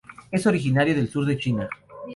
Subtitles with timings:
[0.31, 1.69] Es originario del sur de China.